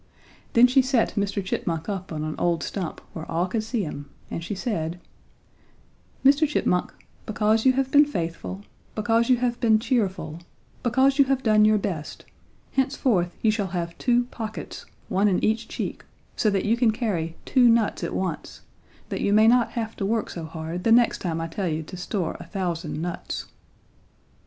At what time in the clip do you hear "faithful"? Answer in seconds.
8.05-8.63